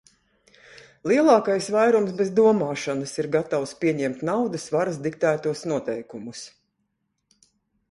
Lielākais 1.11 1.67
vairums 1.75 2.15
bez 2.21 2.31
domāšanas 2.39 3.13
ir 3.25 3.29
gatavs 3.37 3.75
pieņemt 3.85 4.25
naudas 4.31 4.67
varas 4.79 4.99
diktētos 5.07 5.65
noteikumus. 5.75 6.45